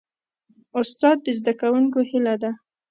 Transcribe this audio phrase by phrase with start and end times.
[0.79, 2.51] استاد د زدهکوونکو هیله ده.